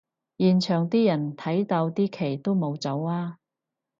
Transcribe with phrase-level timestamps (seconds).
[0.39, 3.37] 現場啲人睇到啲旗都冇走吖